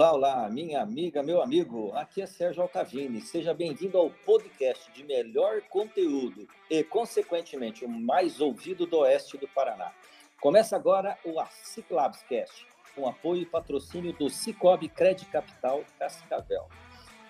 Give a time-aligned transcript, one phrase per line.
[0.00, 1.92] Olá, olá, minha amiga, meu amigo.
[1.94, 3.20] Aqui é Sérgio Altavini.
[3.20, 9.46] Seja bem-vindo ao podcast de melhor conteúdo e, consequentemente, o mais ouvido do oeste do
[9.48, 9.92] Paraná.
[10.40, 12.66] Começa agora o Aciclabs Cast,
[12.96, 16.66] com apoio e patrocínio do Cicobi Credit Capital Cascavel.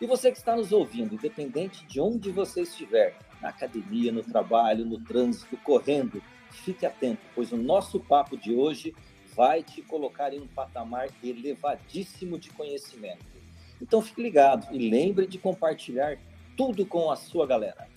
[0.01, 4.87] E você que está nos ouvindo, independente de onde você estiver, na academia, no trabalho,
[4.87, 8.95] no trânsito, correndo, fique atento, pois o nosso papo de hoje
[9.41, 13.25] vai te colocar em um patamar elevadíssimo de conhecimento.
[13.81, 16.19] Então fique ligado e lembre de compartilhar
[16.59, 17.89] tudo com a sua galera.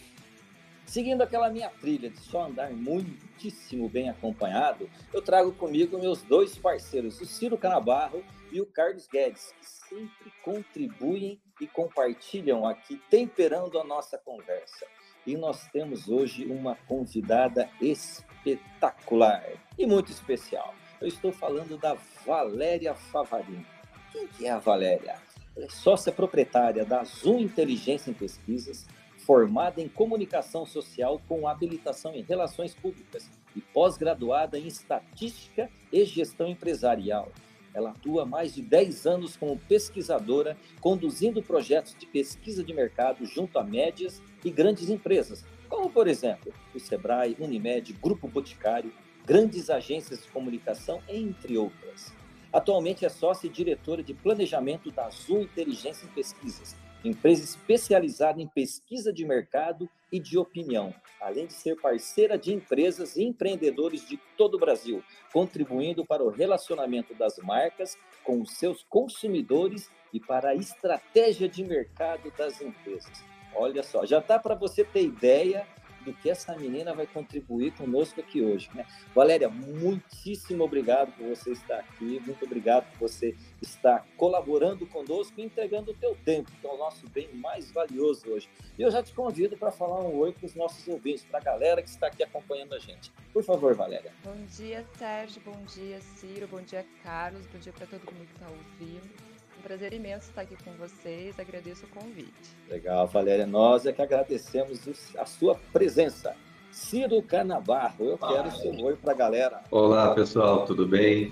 [0.85, 6.57] Seguindo aquela minha trilha de só andar muitíssimo bem acompanhado, eu trago comigo meus dois
[6.57, 13.77] parceiros, o Ciro Canabarro e o Carlos Guedes, que sempre contribuem e compartilham aqui, temperando
[13.77, 14.85] a nossa conversa.
[15.27, 19.43] E nós temos hoje uma convidada espetacular
[19.77, 20.73] e muito especial.
[21.04, 23.68] Eu estou falando da Valéria Favarini.
[24.13, 25.18] Quem que é a Valéria?
[25.54, 28.87] Ela é sócia proprietária da Zoom Inteligência em Pesquisas,
[29.18, 36.48] formada em comunicação social com habilitação em relações públicas e pós-graduada em estatística e gestão
[36.48, 37.27] empresarial.
[37.74, 43.26] Ela atua há mais de 10 anos como pesquisadora, conduzindo projetos de pesquisa de mercado
[43.26, 48.93] junto a médias e grandes empresas, como, por exemplo, o Sebrae, Unimed, Grupo Boticário,
[49.26, 52.13] grandes agências de comunicação, entre outras.
[52.52, 58.48] Atualmente é sócia e diretora de planejamento da Azul Inteligência em Pesquisas, empresa especializada em
[58.48, 64.18] pesquisa de mercado e de opinião, além de ser parceira de empresas e empreendedores de
[64.38, 70.50] todo o Brasil, contribuindo para o relacionamento das marcas com os seus consumidores e para
[70.50, 73.24] a estratégia de mercado das empresas.
[73.56, 75.68] Olha só, já está para você ter ideia
[76.03, 78.69] do que essa menina vai contribuir conosco aqui hoje.
[78.74, 78.86] Né?
[79.14, 85.44] Valéria, muitíssimo obrigado por você estar aqui, muito obrigado por você estar colaborando conosco e
[85.44, 88.50] entregando o teu tempo, que é o nosso bem mais valioso hoje.
[88.78, 91.44] E eu já te convido para falar um oi para os nossos ouvintes, para a
[91.44, 93.12] galera que está aqui acompanhando a gente.
[93.31, 94.12] Por favor, Valéria.
[94.24, 98.34] Bom dia, Sérgio, bom dia, Ciro, bom dia, Carlos, bom dia para todo mundo que
[98.34, 99.33] está ouvindo
[99.63, 101.40] prazer imenso estar aqui com vocês.
[101.40, 102.34] Agradeço o convite.
[102.69, 103.47] Legal, Valéria.
[103.47, 104.81] Nós é que agradecemos
[105.18, 106.35] a sua presença.
[106.69, 109.62] Ciro Canabarro, eu quero seu oi para a galera.
[109.72, 111.31] Olá, pessoal, tudo bem?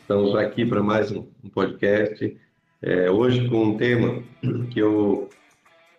[0.00, 1.22] Estamos aqui para mais um
[1.54, 2.36] podcast.
[2.82, 4.20] É, hoje com um tema
[4.72, 5.28] que eu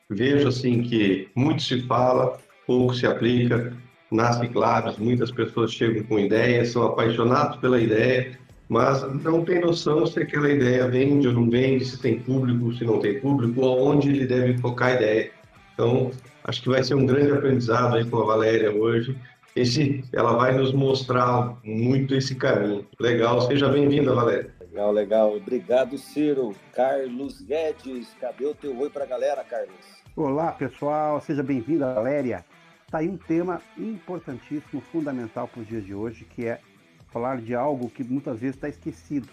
[0.09, 2.37] vejo assim que muito se fala,
[2.67, 3.77] pouco se aplica.
[4.11, 8.37] Nasce claros, muitas pessoas chegam com ideias, são apaixonados pela ideia,
[8.71, 12.85] mas não tem noção se aquela ideia vende ou não vende, se tem público, se
[12.85, 15.31] não tem público, aonde ele deve focar a ideia.
[15.73, 16.09] Então,
[16.45, 19.13] acho que vai ser um grande aprendizado aí com a Valéria hoje.
[19.57, 22.87] Esse, ela vai nos mostrar muito esse caminho.
[22.97, 24.53] Legal, seja bem-vinda, Valéria.
[24.61, 25.35] Legal, legal.
[25.35, 26.55] Obrigado, Ciro.
[26.73, 29.75] Carlos Guedes, cadê o teu oi para a galera, Carlos?
[30.15, 31.19] Olá, pessoal.
[31.19, 32.45] Seja bem-vinda, Valéria.
[32.85, 36.61] Está aí um tema importantíssimo, fundamental para os dias de hoje, que é
[37.11, 39.29] falar de algo que muitas vezes está esquecido.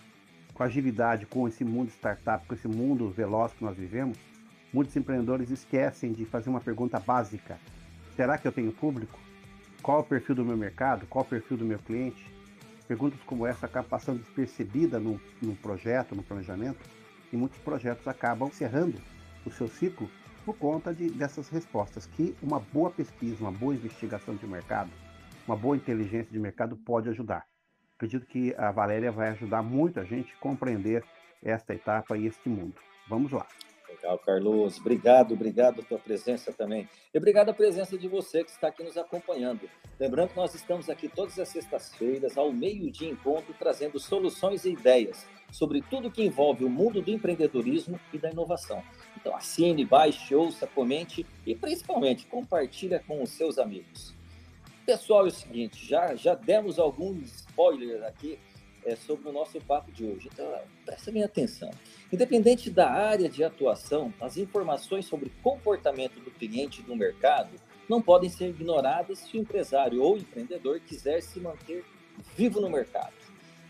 [0.53, 4.19] Com agilidade, com esse mundo startup, com esse mundo veloz que nós vivemos,
[4.73, 7.59] muitos empreendedores esquecem de fazer uma pergunta básica:
[8.17, 9.19] será que eu tenho público?
[9.81, 11.07] Qual é o perfil do meu mercado?
[11.07, 12.29] Qual é o perfil do meu cliente?
[12.89, 16.81] Perguntas como essa acabam passando despercebida no, no projeto, no planejamento,
[17.33, 18.99] e muitos projetos acabam encerrando
[19.47, 20.11] o seu ciclo
[20.45, 24.91] por conta de, dessas respostas que uma boa pesquisa, uma boa investigação de mercado,
[25.47, 27.47] uma boa inteligência de mercado pode ajudar.
[27.99, 31.05] Acredito que a Valéria vai ajudar muito a gente a compreender
[31.43, 32.77] esta etapa e este mundo.
[33.09, 33.45] Vamos lá.
[33.89, 34.79] Legal, Carlos.
[34.79, 36.89] Obrigado, obrigado a tua presença também.
[37.13, 39.69] E obrigado a presença de você que está aqui nos acompanhando.
[39.99, 44.71] Lembrando que nós estamos aqui todas as sextas-feiras, ao meio-dia em ponto, trazendo soluções e
[44.71, 48.81] ideias sobre tudo que envolve o mundo do empreendedorismo e da inovação.
[49.17, 54.15] Então assine, baixe, ouça, comente e principalmente compartilha com os seus amigos.
[54.87, 58.39] Pessoal, é o seguinte, já, já demos alguns spoilers aqui
[58.85, 60.31] é, sobre o nosso papo de hoje.
[60.33, 60.47] Então,
[60.85, 61.71] presta bem atenção.
[62.13, 67.51] Independente da área de atuação, as informações sobre comportamento do cliente no mercado
[67.89, 71.85] não podem ser ignoradas se o empresário ou empreendedor quiser se manter
[72.37, 73.13] vivo no mercado.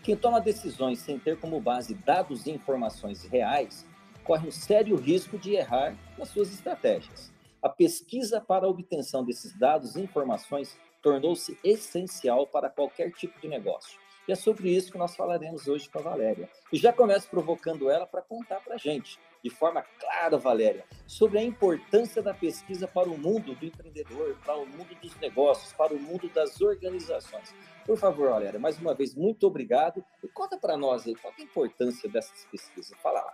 [0.03, 3.85] Quem toma decisões sem ter como base dados e informações reais
[4.23, 7.31] corre um sério risco de errar nas suas estratégias.
[7.61, 13.47] A pesquisa para a obtenção desses dados e informações tornou-se essencial para qualquer tipo de
[13.47, 13.99] negócio.
[14.29, 16.47] E é sobre isso que nós falaremos hoje com a Valéria.
[16.71, 21.39] E já começo provocando ela para contar para a gente, de forma clara, Valéria, sobre
[21.39, 25.95] a importância da pesquisa para o mundo do empreendedor, para o mundo dos negócios, para
[25.95, 27.55] o mundo das organizações.
[27.87, 30.05] Por favor, Valéria, mais uma vez, muito obrigado.
[30.23, 32.95] E conta para nós aí, qual é a importância dessas pesquisas?
[33.01, 33.33] Fala lá.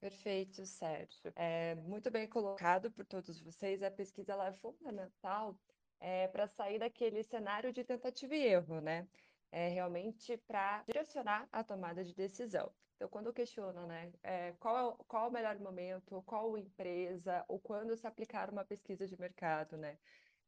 [0.00, 1.32] Perfeito, Sérgio.
[1.34, 3.82] É, muito bem colocado por todos vocês.
[3.82, 5.58] A pesquisa é fundamental
[6.02, 9.08] é, para sair daquele cenário de tentativa e erro, né?
[9.52, 12.72] é, realmente para direcionar a tomada de decisão.
[12.96, 17.60] Então, quando questionam né, é, qual, é, qual é o melhor momento, qual empresa, ou
[17.60, 19.98] quando se aplicar uma pesquisa de mercado, né?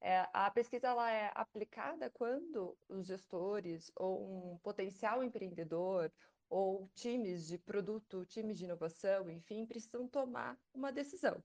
[0.00, 6.12] É, a pesquisa ela é aplicada quando os gestores ou um potencial empreendedor
[6.48, 11.42] ou times de produto, times de inovação, enfim, precisam tomar uma decisão.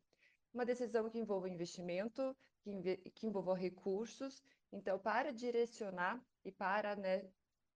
[0.53, 2.35] Uma decisão que envolva investimento,
[2.81, 4.43] que, que envolva recursos.
[4.71, 7.29] Então, para direcionar e para né,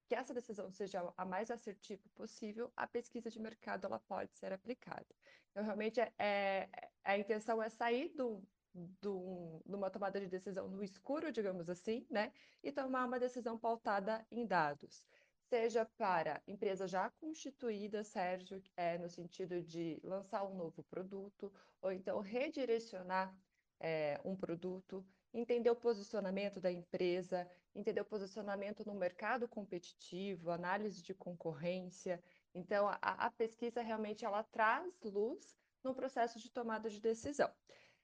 [0.07, 4.51] que essa decisão seja a mais assertiva possível, a pesquisa de mercado ela pode ser
[4.53, 5.07] aplicada.
[5.51, 6.69] Então, realmente, é, é,
[7.03, 8.43] a intenção é sair do,
[8.73, 12.31] de uma tomada de decisão no escuro, digamos assim, né,
[12.63, 15.05] e tomar uma decisão pautada em dados.
[15.49, 21.91] Seja para empresa já constituída, Sérgio, é, no sentido de lançar um novo produto, ou
[21.91, 23.35] então redirecionar
[23.79, 31.01] é, um produto, entender o posicionamento da empresa, entender o posicionamento no mercado competitivo, análise
[31.01, 32.23] de concorrência.
[32.53, 37.51] Então, a, a pesquisa realmente ela traz luz no processo de tomada de decisão.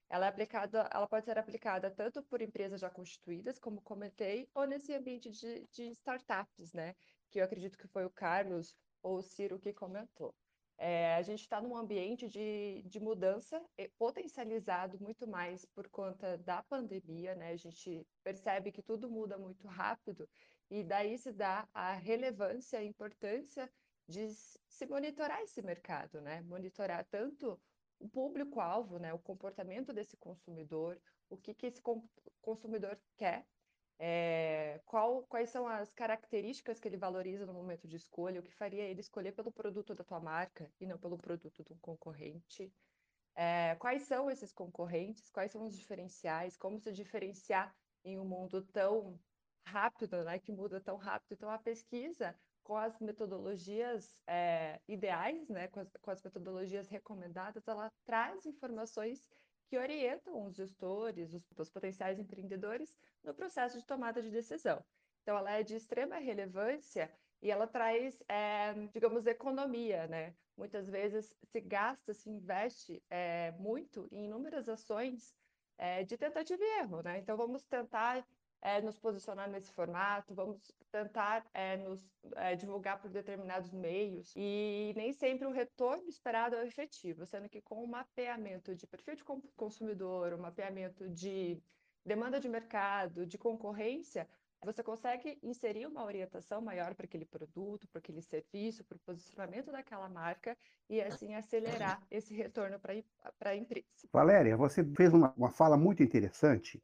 [0.08, 4.66] Ela é aplicada, ela pode ser aplicada tanto por empresas já constituídas, como comentei, ou
[4.66, 6.96] nesse ambiente de, de startups, né?
[7.30, 10.34] Que eu acredito que foi o Carlos ou o Ciro que comentou.
[10.82, 13.62] É, a gente está num ambiente de, de mudança
[13.98, 17.50] potencializado muito mais por conta da pandemia, né?
[17.50, 20.26] A gente percebe que tudo muda muito rápido
[20.70, 23.70] e daí se dá a relevância, a importância
[24.08, 26.40] de se monitorar esse mercado, né?
[26.40, 27.60] Monitorar tanto
[27.98, 29.12] o público-alvo, né?
[29.12, 30.98] O comportamento desse consumidor,
[31.28, 31.82] o que, que esse
[32.40, 33.46] consumidor quer
[34.02, 38.50] é, qual, quais são as características que ele valoriza no momento de escolha, o que
[38.50, 42.72] faria ele escolher pelo produto da tua marca e não pelo produto de um concorrente.
[43.34, 48.62] É, quais são esses concorrentes, quais são os diferenciais, como se diferenciar em um mundo
[48.62, 49.20] tão
[49.66, 51.34] rápido, né, que muda tão rápido.
[51.34, 57.68] Então, a pesquisa com as metodologias é, ideais, né, com as, com as metodologias recomendadas,
[57.68, 59.28] ela traz informações
[59.70, 64.84] que orientam os gestores, os, os potenciais empreendedores no processo de tomada de decisão.
[65.22, 67.08] Então, ela é de extrema relevância
[67.40, 70.34] e ela traz, é, digamos, economia, né?
[70.56, 75.36] Muitas vezes se gasta, se investe é, muito em inúmeras ações
[75.78, 77.18] é, de tentativa e erro, né?
[77.18, 78.26] Então, vamos tentar
[78.62, 80.58] é, nos posicionar nesse formato, vamos
[80.90, 82.04] tentar é, nos
[82.36, 87.60] é, divulgar por determinados meios e nem sempre o retorno esperado é efetivo, sendo que
[87.62, 89.24] com o mapeamento de perfil de
[89.56, 91.62] consumidor, o mapeamento de
[92.04, 94.28] demanda de mercado, de concorrência,
[94.62, 99.72] você consegue inserir uma orientação maior para aquele produto, para aquele serviço, para o posicionamento
[99.72, 100.56] daquela marca
[100.88, 103.86] e assim acelerar esse retorno para a empresa.
[104.12, 106.82] Valéria, você fez uma, uma fala muito interessante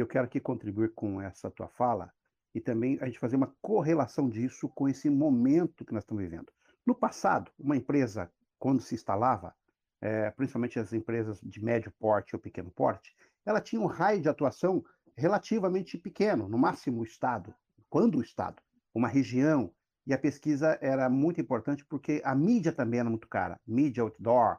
[0.00, 2.10] e eu quero aqui contribuir com essa tua fala
[2.54, 6.50] e também a gente fazer uma correlação disso com esse momento que nós estamos vivendo.
[6.86, 9.54] No passado, uma empresa, quando se instalava,
[10.00, 13.14] é, principalmente as empresas de médio porte ou pequeno porte,
[13.44, 14.82] ela tinha um raio de atuação
[15.14, 17.54] relativamente pequeno, no máximo o Estado,
[17.90, 18.62] quando o Estado,
[18.94, 19.70] uma região,
[20.06, 24.56] e a pesquisa era muito importante porque a mídia também era muito cara, mídia outdoor,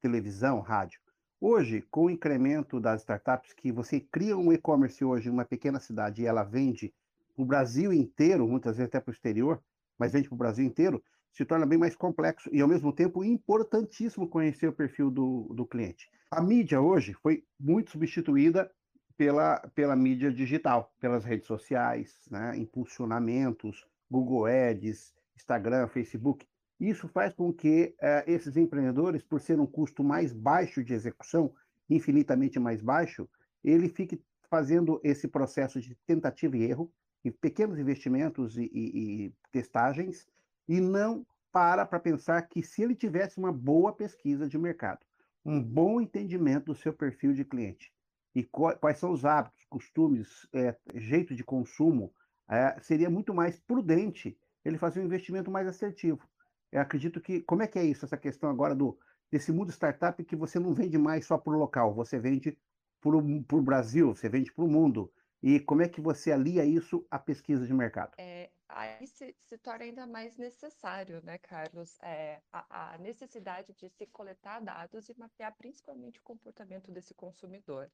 [0.00, 1.00] televisão, rádio.
[1.42, 5.80] Hoje, com o incremento das startups, que você cria um e-commerce hoje em uma pequena
[5.80, 6.92] cidade e ela vende
[7.34, 9.58] para o Brasil inteiro, muitas vezes até para o exterior,
[9.98, 13.24] mas vende para o Brasil inteiro, se torna bem mais complexo e, ao mesmo tempo,
[13.24, 16.10] importantíssimo conhecer o perfil do, do cliente.
[16.30, 18.70] A mídia hoje foi muito substituída
[19.16, 22.54] pela, pela mídia digital, pelas redes sociais, né?
[22.58, 26.46] impulsionamentos, Google Ads, Instagram, Facebook.
[26.80, 31.52] Isso faz com que uh, esses empreendedores, por ser um custo mais baixo de execução,
[31.88, 33.28] infinitamente mais baixo,
[33.62, 36.90] ele fique fazendo esse processo de tentativa e erro,
[37.22, 40.26] em pequenos investimentos e, e, e testagens,
[40.66, 45.00] e não para para pensar que se ele tivesse uma boa pesquisa de mercado,
[45.44, 47.92] um bom entendimento do seu perfil de cliente
[48.34, 52.12] e quais são os hábitos, costumes, é, jeito de consumo,
[52.48, 56.20] é, seria muito mais prudente ele fazer um investimento mais assertivo.
[56.72, 58.98] Eu acredito que, como é que é isso, essa questão agora do
[59.30, 62.58] desse mundo startup que você não vende mais só para o local, você vende
[63.00, 65.12] para o Brasil, você vende para o mundo.
[65.42, 68.12] E como é que você alia isso à pesquisa de mercado?
[68.18, 73.88] É, aí se, se, torna ainda mais necessário, né, Carlos, é, a, a, necessidade de
[73.88, 77.90] se coletar dados e mapear principalmente o comportamento desse consumidor.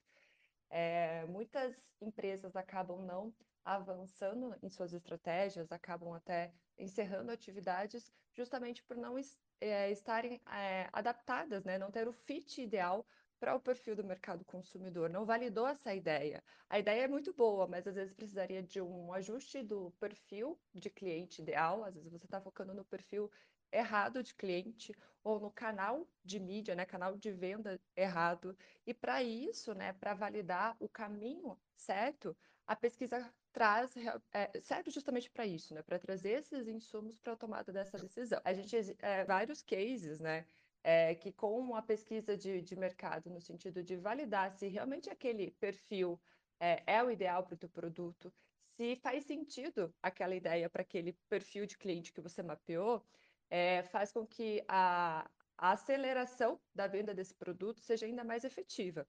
[0.69, 3.33] É, muitas empresas acabam não
[3.65, 9.17] avançando em suas estratégias, acabam até encerrando atividades justamente por não
[9.61, 13.07] é, estarem é, adaptadas, né, não ter o fit ideal
[13.39, 16.43] para o perfil do mercado consumidor, não validou essa ideia.
[16.69, 20.89] A ideia é muito boa, mas às vezes precisaria de um ajuste do perfil de
[20.89, 23.31] cliente ideal, às vezes você está focando no perfil
[23.71, 28.57] errado de cliente ou no canal de mídia, né, canal de venda errado.
[28.87, 33.95] E para isso, né, para validar o caminho certo, a pesquisa traz
[34.33, 38.41] é, serve justamente para isso, né, para trazer esses insumos para a tomada dessa decisão.
[38.45, 40.45] A gente é, vários cases, né,
[40.83, 45.53] é, que com a pesquisa de, de mercado, no sentido de validar se realmente aquele
[45.53, 46.21] perfil
[46.61, 48.33] é, é o ideal para o teu produto,
[48.77, 53.03] se faz sentido aquela ideia para aquele perfil de cliente que você mapeou,
[53.49, 59.07] é, faz com que a, a aceleração da venda desse produto seja ainda mais efetiva.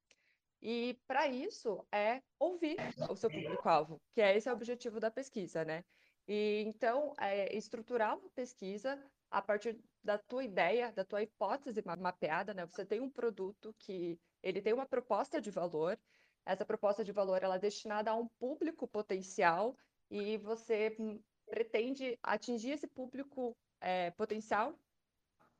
[0.62, 2.78] E para isso é ouvir
[3.10, 5.84] o seu público-alvo, que é esse é o objetivo da pesquisa, né?
[6.28, 9.00] E então é estruturar uma pesquisa
[9.30, 12.66] a partir da tua ideia, da tua hipótese mapeada, né?
[12.66, 15.98] Você tem um produto que ele tem uma proposta de valor.
[16.46, 19.78] Essa proposta de valor ela é destinada a um público potencial
[20.10, 20.96] e você
[21.46, 24.78] pretende atingir esse público é, potencial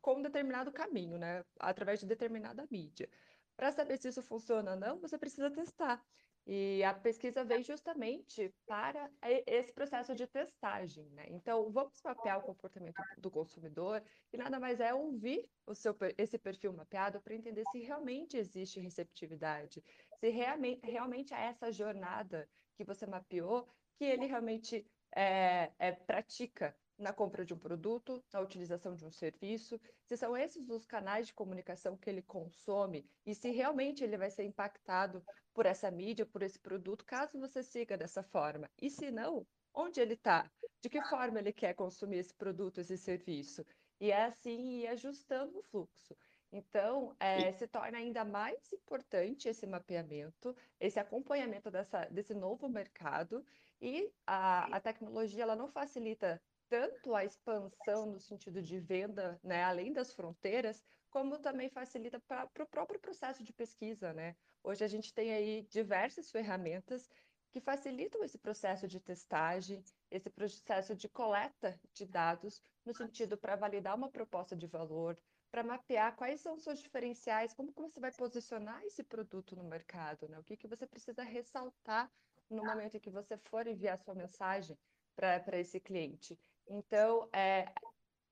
[0.02, 1.44] com um determinado caminho, né?
[1.60, 3.10] Através de determinada mídia.
[3.58, 6.06] Para saber se isso funciona ou não, você precisa testar.
[6.46, 9.12] E a pesquisa veio justamente para
[9.46, 11.26] esse processo de testagem, né?
[11.28, 16.38] Então, vamos mapear o comportamento do consumidor, e nada mais é ouvir o seu, esse
[16.38, 19.84] perfil mapeado para entender se realmente existe receptividade,
[20.22, 26.74] se realmente, realmente é essa jornada que você mapeou, que ele realmente é, é, pratica
[26.98, 31.28] na compra de um produto, na utilização de um serviço, se são esses os canais
[31.28, 35.24] de comunicação que ele consome e se realmente ele vai ser impactado
[35.54, 38.70] por essa mídia, por esse produto, caso você siga dessa forma.
[38.82, 40.52] E se não, onde ele está?
[40.82, 43.66] De que forma ele quer consumir esse produto, esse serviço?
[44.00, 46.16] E é assim ir ajustando o fluxo.
[46.52, 53.44] Então, é, se torna ainda mais importante esse mapeamento, esse acompanhamento dessa, desse novo mercado,
[53.82, 59.64] e a, a tecnologia ela não facilita tanto a expansão no sentido de venda, né,
[59.64, 64.36] além das fronteiras, como também facilita para o próprio processo de pesquisa, né?
[64.64, 67.10] Hoje a gente tem aí diversas ferramentas
[67.52, 73.56] que facilitam esse processo de testagem, esse processo de coleta de dados, no sentido para
[73.56, 75.18] validar uma proposta de valor,
[75.50, 79.64] para mapear quais são os seus diferenciais, como que você vai posicionar esse produto no
[79.64, 80.38] mercado, né?
[80.38, 82.12] O que, que você precisa ressaltar
[82.50, 84.78] no momento em que você for enviar sua mensagem
[85.16, 86.40] para esse cliente.
[86.70, 87.68] Então, é,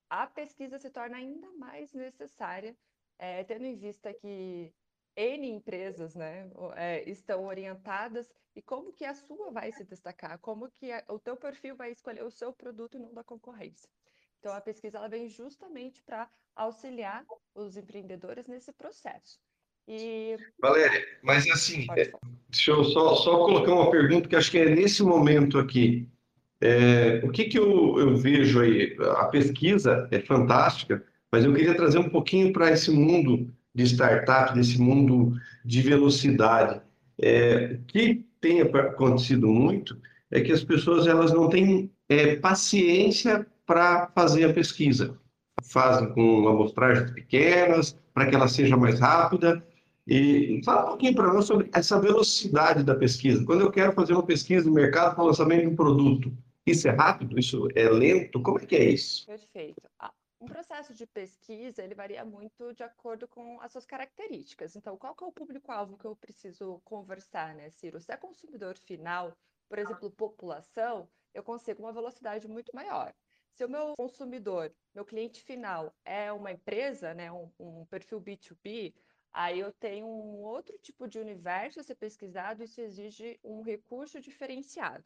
[0.10, 2.76] a pesquisa se torna ainda mais necessária,
[3.18, 4.74] é, tendo em vista que
[5.16, 10.70] N empresas né, é, estão orientadas e como que a sua vai se destacar, como
[10.70, 13.90] que a, o teu perfil vai escolher o seu produto e não da concorrência.
[14.40, 19.40] Então, a pesquisa ela vem justamente para auxiliar os empreendedores nesse processo.
[19.88, 20.38] E...
[20.60, 21.86] Valéria, mas assim,
[22.50, 26.10] deixa eu só, só colocar uma pergunta que acho que é nesse momento aqui.
[26.62, 28.96] É, o que, que eu, eu vejo aí?
[29.18, 34.54] A pesquisa é fantástica, mas eu queria trazer um pouquinho para esse mundo de startup,
[34.54, 35.34] desse mundo
[35.64, 36.82] de velocidade.
[37.22, 39.98] É, o que tem acontecido muito
[40.32, 45.18] é que as pessoas elas não têm é, paciência para fazer a pesquisa.
[45.64, 49.64] Fazem com amostragens pequenas, para que ela seja mais rápida.
[50.08, 53.44] E fala um pouquinho para nós sobre essa velocidade da pesquisa.
[53.44, 56.32] Quando eu quero fazer uma pesquisa no mercado para o lançamento de um produto,
[56.66, 57.38] isso é rápido?
[57.38, 58.42] Isso é lento?
[58.42, 59.26] Como é que é isso?
[59.26, 59.82] Perfeito.
[60.00, 64.76] Ah, um processo de pesquisa, ele varia muito de acordo com as suas características.
[64.76, 68.00] Então, qual que é o público-alvo que eu preciso conversar, né, Ciro?
[68.00, 69.32] Se é consumidor final,
[69.70, 73.14] por exemplo, população, eu consigo uma velocidade muito maior.
[73.54, 78.94] Se o meu consumidor, meu cliente final é uma empresa, né, um, um perfil B2B,
[79.32, 84.20] aí eu tenho um outro tipo de universo a ser pesquisado, isso exige um recurso
[84.20, 85.06] diferenciado.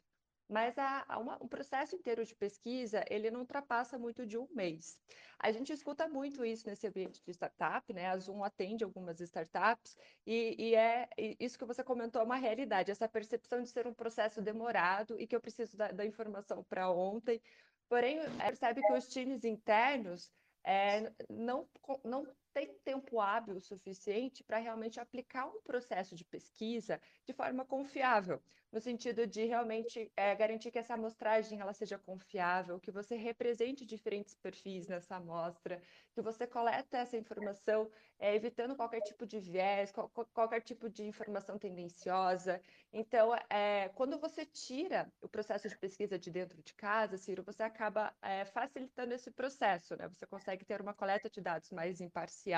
[0.50, 4.48] Mas a, a uma, o processo inteiro de pesquisa, ele não ultrapassa muito de um
[4.52, 5.00] mês.
[5.38, 8.08] A gente escuta muito isso nesse ambiente de startup, né?
[8.08, 11.08] A Zoom atende algumas startups e, e é
[11.40, 15.28] isso que você comentou é uma realidade, essa percepção de ser um processo demorado e
[15.28, 17.40] que eu preciso da, da informação para ontem.
[17.88, 20.32] Porém, percebe que os times internos
[20.64, 21.68] é, não,
[22.04, 22.28] não
[22.60, 28.82] tem tempo hábil suficiente para realmente aplicar um processo de pesquisa de forma confiável, no
[28.82, 34.36] sentido de realmente é, garantir que essa amostragem ela seja confiável, que você represente diferentes
[34.36, 35.82] perfis nessa amostra,
[36.14, 37.90] que você coleta essa informação
[38.20, 42.62] é, evitando qualquer tipo de viés, qual, qualquer tipo de informação tendenciosa.
[42.92, 47.64] Então, é, quando você tira o processo de pesquisa de dentro de casa, Ciro, você
[47.64, 50.08] acaba é, facilitando esse processo, né?
[50.10, 52.49] Você consegue ter uma coleta de dados mais imparcial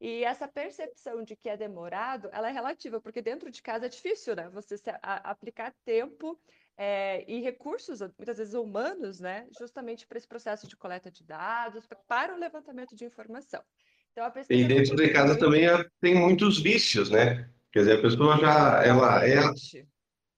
[0.00, 3.88] e essa percepção de que é demorado, ela é relativa, porque dentro de casa é
[3.88, 4.48] difícil, né?
[4.52, 6.38] Você a, aplicar tempo
[6.76, 9.46] é, e recursos, muitas vezes humanos, né?
[9.58, 13.62] Justamente para esse processo de coleta de dados, para o levantamento de informação.
[14.12, 15.40] Então, e dentro de casa muito...
[15.40, 17.48] também é, tem muitos vícios, né?
[17.72, 19.40] Quer dizer, a pessoa já ela é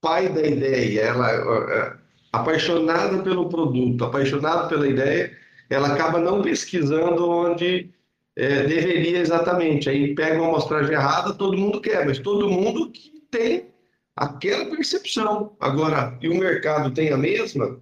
[0.01, 1.97] pai da ideia, ela é
[2.31, 5.37] apaixonada pelo produto, apaixonada pela ideia,
[5.69, 7.93] ela acaba não pesquisando onde
[8.35, 9.89] é, deveria exatamente.
[9.89, 13.67] Aí pega uma amostragem errada, todo mundo quer, mas todo mundo que tem
[14.15, 15.55] aquela percepção.
[15.59, 17.81] Agora, e o mercado tem a mesma?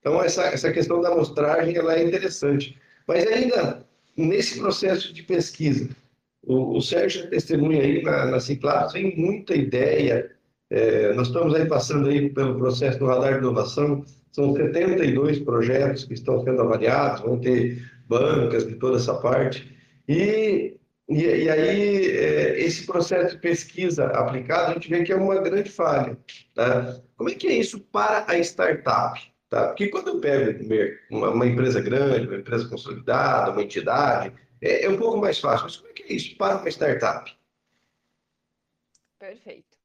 [0.00, 2.78] Então, essa, essa questão da amostragem ela é interessante.
[3.06, 3.86] Mas ainda
[4.16, 5.88] nesse processo de pesquisa,
[6.42, 10.30] o, o Sérgio testemunha aí na, na Ciclados, tem muita ideia.
[10.70, 16.04] É, nós estamos aí passando aí pelo processo do Radar de Inovação, são 72 projetos
[16.04, 19.75] que estão sendo avaliados, vão ter bancas de toda essa parte.
[20.08, 25.16] E, e, e aí, é, esse processo de pesquisa aplicada, a gente vê que é
[25.16, 26.18] uma grande falha.
[26.54, 27.00] Tá?
[27.16, 29.20] Como é que é isso para a startup?
[29.48, 29.68] Tá?
[29.68, 30.64] Porque quando eu pego
[31.10, 35.64] uma, uma empresa grande, uma empresa consolidada, uma entidade, é, é um pouco mais fácil.
[35.64, 37.36] Mas como é que é isso para uma startup?
[39.18, 39.76] Perfeito.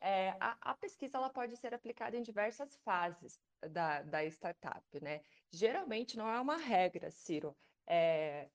[0.00, 5.20] É, a, a, pesquisa ela pode ser aplicada em diversas fases da, da startup, né?
[5.50, 7.54] Geralmente não é uma regra, Ciro.
[7.86, 8.48] É,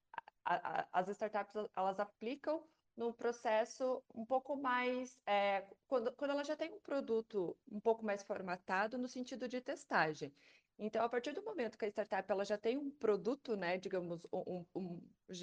[0.45, 6.55] a, as startups elas aplicam num processo um pouco mais é, quando, quando ela já
[6.55, 10.33] tem um produto um pouco mais formatado no sentido de testagem.
[10.77, 14.25] Então, a partir do momento que a startup ela já tem um produto, né, digamos,
[14.31, 15.01] um, um,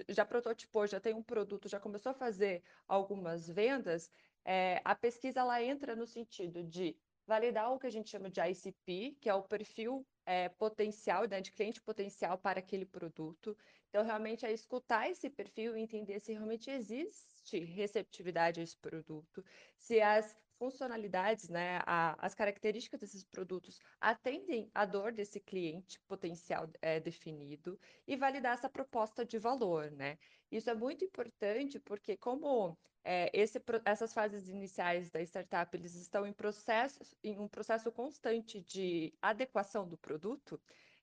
[0.09, 4.11] já prototipou, já tem um produto, já começou a fazer algumas vendas,
[4.45, 6.97] é, a pesquisa ela entra no sentido de
[7.27, 11.41] validar o que a gente chama de ICP, que é o perfil é, potencial, né,
[11.41, 13.57] de cliente potencial para aquele produto.
[13.91, 19.45] Então, realmente, é escutar esse perfil e entender se realmente existe receptividade a esse produto,
[19.77, 26.71] se as funcionalidades, né, a, as características desses produtos atendem à dor desse cliente potencial
[26.83, 30.19] é, definido e validar essa proposta de valor, né?
[30.51, 36.27] Isso é muito importante porque como é, esse, essas fases iniciais da startup eles estão
[36.27, 40.61] em processo, em um processo constante de adequação do produto,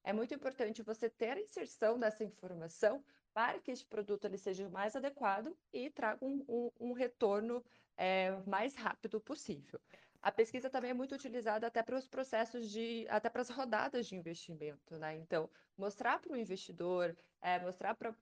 [0.08, 4.70] é muito importante você ter a inserção dessa informação para que esse produto ele seja
[4.70, 7.62] mais adequado e traga um, um, um retorno
[7.98, 9.78] é, mais rápido possível.
[10.22, 14.08] A pesquisa também é muito utilizada até para os processos de, até para as rodadas
[14.08, 15.14] de investimento, né?
[15.18, 18.16] Então, mostrar para o investidor, é, mostrar para,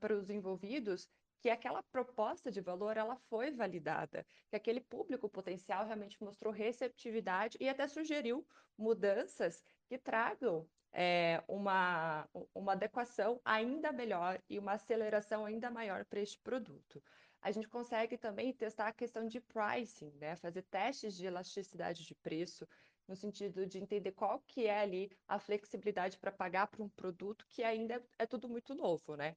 [0.00, 5.86] para os envolvidos que aquela proposta de valor ela foi validada, que aquele público potencial
[5.86, 8.44] realmente mostrou receptividade e até sugeriu
[8.76, 16.20] mudanças que tragam é, uma, uma adequação ainda melhor e uma aceleração ainda maior para
[16.20, 17.02] este produto.
[17.42, 20.36] A gente consegue também testar a questão de pricing, né?
[20.36, 22.68] fazer testes de elasticidade de preço,
[23.08, 27.44] no sentido de entender qual que é ali a flexibilidade para pagar para um produto
[27.48, 29.34] que ainda é tudo muito novo, né?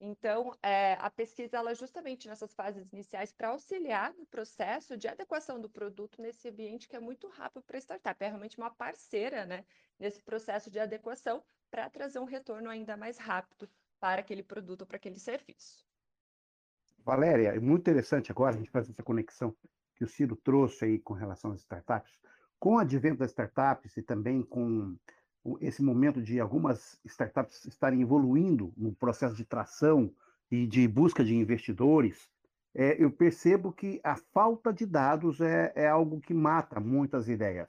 [0.00, 5.06] Então, é, a pesquisa, ela é justamente nessas fases iniciais para auxiliar no processo de
[5.06, 8.24] adequação do produto nesse ambiente que é muito rápido para a startup.
[8.24, 9.64] É realmente uma parceira, né,
[9.98, 14.96] nesse processo de adequação para trazer um retorno ainda mais rápido para aquele produto, para
[14.96, 15.86] aquele serviço.
[17.04, 19.54] Valéria, é muito interessante agora a gente fazer essa conexão
[19.94, 22.20] que o Ciro trouxe aí com relação às startups.
[22.58, 24.96] Com o advento das startups e também com
[25.60, 30.12] esse momento de algumas startups estarem evoluindo no processo de tração
[30.50, 32.30] e de busca de investidores,
[32.74, 37.68] é, eu percebo que a falta de dados é, é algo que mata muitas ideias.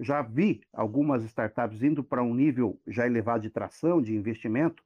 [0.00, 4.82] Já vi algumas startups indo para um nível já elevado de tração, de investimento,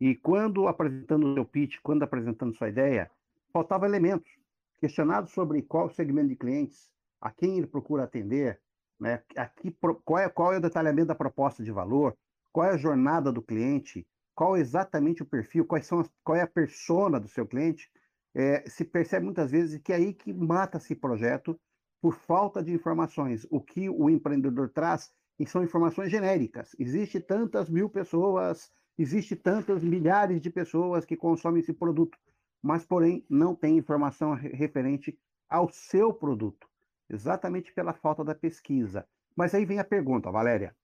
[0.00, 3.10] e quando apresentando o seu pitch, quando apresentando sua ideia,
[3.52, 4.30] faltava elementos.
[4.78, 8.60] Questionado sobre qual segmento de clientes, a quem ele procura atender,
[8.98, 9.22] né?
[9.36, 12.16] Aqui, qual, é, qual é o detalhamento da proposta de valor?
[12.52, 14.06] Qual é a jornada do cliente?
[14.34, 15.64] Qual é exatamente o perfil?
[15.64, 17.90] Quais são as, qual é a persona do seu cliente?
[18.34, 21.58] É, se percebe muitas vezes que é aí que mata esse projeto
[22.00, 23.46] por falta de informações.
[23.50, 25.12] O que o empreendedor traz
[25.46, 26.74] são informações genéricas.
[26.78, 32.16] Existe tantas mil pessoas, existe tantas milhares de pessoas que consomem esse produto,
[32.62, 36.68] mas porém não tem informação referente ao seu produto,
[37.08, 39.06] exatamente pela falta da pesquisa.
[39.36, 40.76] Mas aí vem a pergunta, Valéria: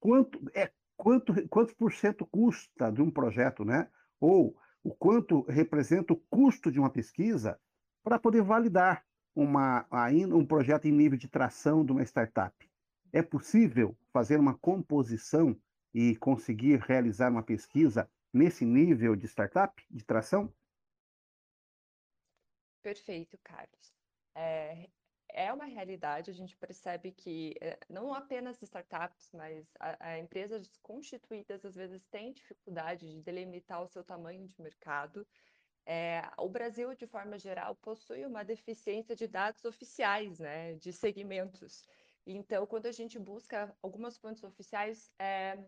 [0.00, 3.90] quanto é quanto quantos por cento custa de um projeto, né?
[4.20, 7.58] Ou o quanto representa o custo de uma pesquisa
[8.02, 12.68] para poder validar uma, ainda um projeto em nível de tração de uma startup?
[13.12, 15.58] É possível fazer uma composição
[15.94, 20.52] e conseguir realizar uma pesquisa nesse nível de startup, de tração?
[22.82, 23.94] Perfeito, Carlos.
[24.34, 24.88] É,
[25.30, 30.76] é uma realidade, a gente percebe que é, não apenas startups, mas a, a empresas
[30.82, 35.26] constituídas às vezes têm dificuldade de delimitar o seu tamanho de mercado.
[35.86, 41.82] É, o Brasil, de forma geral, possui uma deficiência de dados oficiais, né, de segmentos.
[42.26, 45.58] Então, quando a gente busca algumas fontes oficiais, é,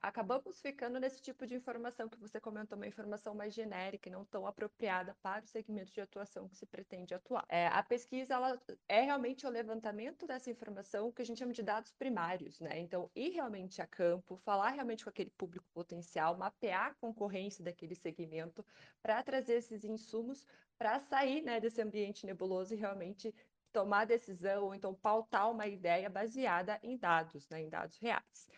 [0.00, 4.24] acabamos ficando nesse tipo de informação que você comentou, uma informação mais genérica e não
[4.24, 7.44] tão apropriada para o segmento de atuação que se pretende atuar.
[7.48, 11.62] É, a pesquisa ela é realmente o levantamento dessa informação que a gente chama de
[11.62, 12.78] dados primários, né?
[12.78, 17.94] Então, ir realmente a campo, falar realmente com aquele público potencial, mapear a concorrência daquele
[17.94, 18.64] segmento
[19.02, 20.46] para trazer esses insumos
[20.78, 23.34] para sair né, desse ambiente nebuloso e realmente
[23.70, 28.48] tomar decisão ou então pautar uma ideia baseada em dados, né, em dados reais.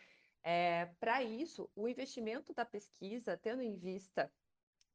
[0.42, 4.32] É, Para isso, o investimento da pesquisa, tendo em vista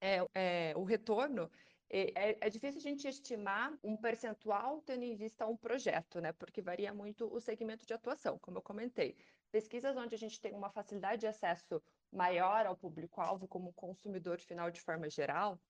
[0.02, 1.50] é, é, o retorno,
[1.90, 6.34] é, é, difícil a gente estimar um percentual tendo em vista um projeto, né?
[6.34, 9.18] Porque varia muito o segmento de atuação, como eu comentei.
[9.52, 11.82] Pesquisas onde a gente tem uma facilidade de acesso
[12.12, 15.62] maior ao público-alvo como consumidor final de forma geral,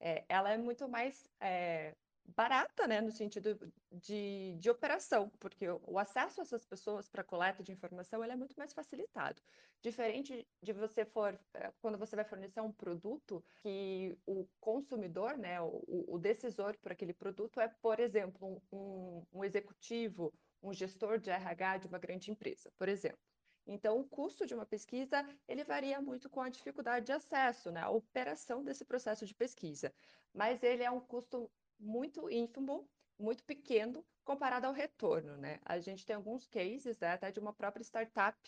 [0.00, 1.96] é, ela é muito mais é,
[2.34, 3.58] barata, né, no sentido
[3.90, 8.54] de, de operação, porque o, acesso a essas pessoas para coleta de informação é muito
[8.56, 9.40] mais facilitado.
[9.80, 15.60] Diferente de você for, eh, quando você vai fornecer um produto, que o consumidor, né,
[15.60, 21.30] o, o decisor por aquele produto é, por exemplo, um, um executivo, um gestor de
[21.30, 23.18] RH de uma grande empresa, por exemplo.
[23.66, 27.80] Então, o custo de uma pesquisa, ele varia muito com a dificuldade de acesso, né,
[27.80, 29.92] a operação desse processo de pesquisa.
[30.32, 35.60] Mas ele é um custo muito ínfimo, muito pequeno, comparado ao retorno, né?
[35.64, 38.38] A gente tem alguns cases, né, até de uma própria startup,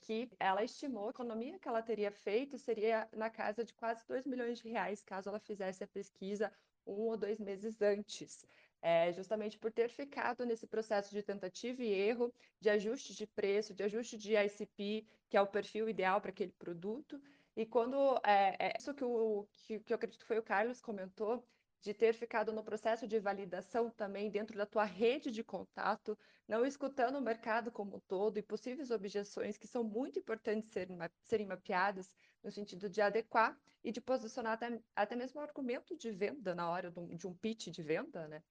[0.00, 4.26] que ela estimou a economia que ela teria feito seria na casa de quase 2
[4.26, 6.52] milhões de reais, caso ela fizesse a pesquisa
[6.86, 8.46] um ou dois meses antes.
[8.80, 13.74] É, justamente por ter ficado nesse processo de tentativa e erro, de ajuste de preço,
[13.74, 17.20] de ajuste de ICP, que é o perfil ideal para aquele produto.
[17.56, 20.80] E quando é, é isso que, o, que, que eu acredito que foi o Carlos
[20.80, 21.44] comentou,
[21.80, 26.66] de ter ficado no processo de validação também dentro da tua rede de contato, não
[26.66, 31.46] escutando o mercado como um todo e possíveis objeções que são muito importantes serem, serem
[31.46, 36.54] mapeadas no sentido de adequar e de posicionar até, até mesmo o argumento de venda
[36.54, 38.42] na hora de um, um pitch de venda, né?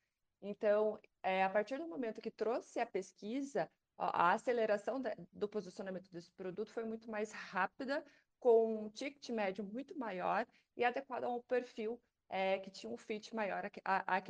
[0.41, 5.01] Então, é, a partir do momento que trouxe a pesquisa, a aceleração
[5.33, 8.05] do posicionamento desse produto foi muito mais rápida,
[8.39, 13.33] com um ticket médio muito maior e adequado ao perfil é, que tinha um fit
[13.35, 13.69] maior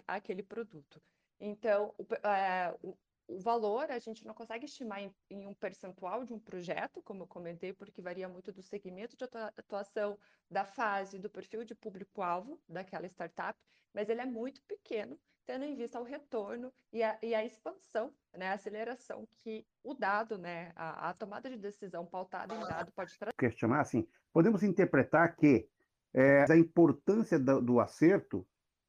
[0.07, 1.01] àquele produto.
[1.39, 6.23] Então, o, é, o, o, valor a gente não consegue estimar em, em, um percentual
[6.23, 10.17] de um projeto, como eu comentei, porque varia muito do segmento de atuação,
[10.49, 13.59] da fase, do perfil de público-alvo daquela startup,
[13.93, 18.13] mas ele é muito pequeno, tendo em vista o retorno e a, e a expansão,
[18.33, 22.91] né, a aceleração que o dado, né, a, a tomada de decisão pautada em dado
[22.91, 23.33] pode trazer.
[23.37, 25.69] Questionar assim, podemos interpretar que
[26.17, 28.43] é, a importância do, do acerto,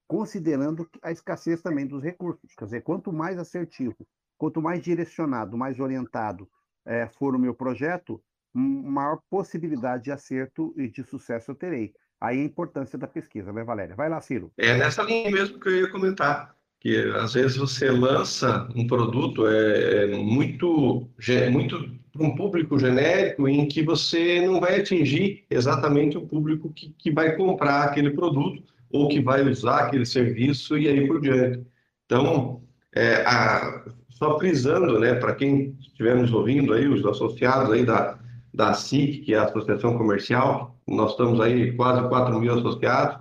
[0.09, 2.55] considerando a escassez também dos recursos.
[2.57, 3.95] Quer dizer, quanto mais assertivo,
[4.39, 6.49] quanto mais direcionado, mais orientado
[6.87, 8.19] é, for o meu projeto,
[8.55, 11.93] maior possibilidade de acerto e de sucesso eu terei.
[12.19, 13.95] Aí a importância da pesquisa, né, Valéria?
[13.95, 14.51] Vai lá, Ciro.
[14.57, 19.47] É nessa linha mesmo que eu ia comentar, que às vezes você lança um produto
[19.47, 21.11] é, é muito,
[21.51, 26.93] muito para um público genérico em que você não vai atingir exatamente o público que,
[26.99, 31.65] que vai comprar aquele produto ou que vai usar aquele serviço e aí por diante.
[32.05, 32.61] Então,
[32.95, 38.19] é, a, só frisando, né, para quem estiver nos ouvindo aí, os associados aí da,
[38.53, 43.21] da SIC, que é a Associação Comercial, nós estamos aí quase 4 mil associados,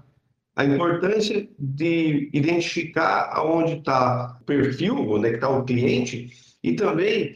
[0.56, 6.32] a importância de identificar aonde está o perfil, onde é está o cliente,
[6.64, 7.36] e também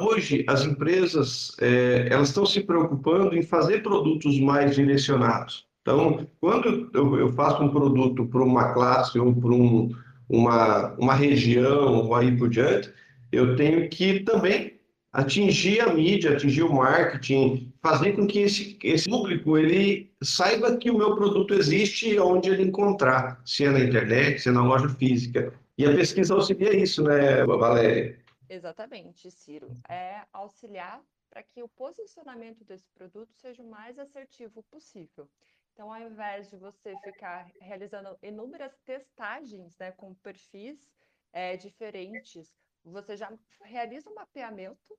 [0.00, 5.66] hoje, as empresas é, elas estão se preocupando em fazer produtos mais direcionados.
[5.82, 9.94] Então, quando eu, faço um produto para uma classe ou para um,
[10.28, 12.92] uma, uma região ou aí por diante,
[13.30, 14.74] eu tenho que também
[15.12, 20.90] atingir a mídia, atingir o marketing, fazer com que esse, esse público ele saiba que
[20.90, 24.88] o meu produto existe onde ele encontrar, se é na internet, se é na loja
[24.88, 25.54] física.
[25.78, 28.18] E a pesquisa auxilia isso, né, Valéria?
[28.48, 29.68] Exatamente, Ciro.
[29.88, 35.28] É auxiliar para que o posicionamento desse produto seja o mais assertivo possível.
[35.72, 40.90] Então, ao invés de você ficar realizando inúmeras testagens né, com perfis
[41.32, 43.30] é, diferentes, você já
[43.62, 44.96] realiza um mapeamento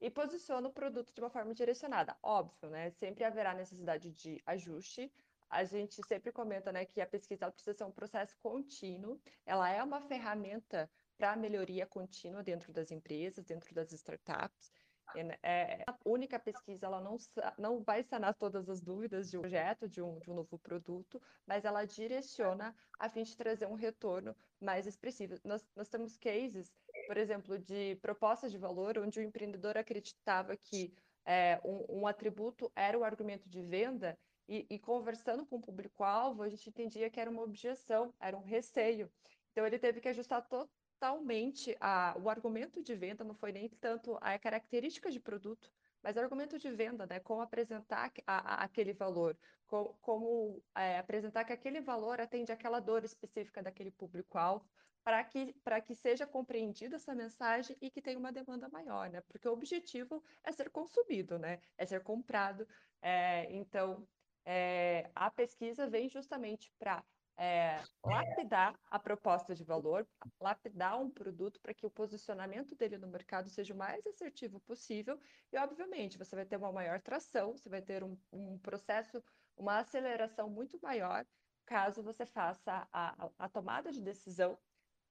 [0.00, 2.16] e posiciona o produto de uma forma direcionada.
[2.22, 2.90] Óbvio, né?
[2.90, 5.12] Sempre haverá necessidade de ajuste.
[5.48, 9.82] A gente sempre comenta né, que a pesquisa precisa ser um processo contínuo, ela é
[9.82, 10.90] uma ferramenta
[11.22, 14.72] para melhoria contínua dentro das empresas, dentro das startups.
[15.14, 17.16] É, é, a única pesquisa ela não,
[17.56, 21.22] não vai sanar todas as dúvidas de um projeto, de um, de um novo produto,
[21.46, 25.36] mas ela direciona a fim de trazer um retorno mais expressivo.
[25.44, 26.72] Nós, nós temos cases,
[27.06, 30.92] por exemplo, de propostas de valor, onde o empreendedor acreditava que
[31.24, 36.42] é, um, um, atributo era o argumento de venda, e, e conversando com o público-alvo,
[36.42, 39.08] a gente entendia que era uma objeção, era um receio.
[39.52, 40.68] Então, ele teve que ajustar to
[41.02, 46.16] totalmente a, o argumento de venda, não foi nem tanto a característica de produto, mas
[46.16, 47.18] o argumento de venda, né?
[47.18, 49.36] Como apresentar a, a, aquele valor,
[49.66, 54.64] como, como é, apresentar que aquele valor atende aquela dor específica daquele público-alvo,
[55.02, 59.20] para que, que seja compreendida essa mensagem e que tenha uma demanda maior, né?
[59.22, 61.60] Porque o objetivo é ser consumido, né?
[61.76, 62.64] É ser comprado.
[63.00, 64.06] É, então,
[64.44, 67.04] é, a pesquisa vem justamente para
[67.36, 70.06] é, lapidar a proposta de valor,
[70.40, 75.18] lapidar um produto para que o posicionamento dele no mercado seja o mais assertivo possível
[75.50, 79.22] e, obviamente, você vai ter uma maior tração, você vai ter um, um processo,
[79.56, 81.26] uma aceleração muito maior
[81.64, 84.58] caso você faça a, a tomada de decisão